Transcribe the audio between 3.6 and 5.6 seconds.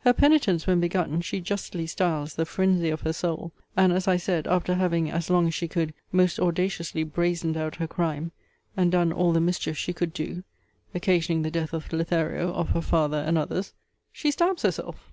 and, as I said, after having, as long as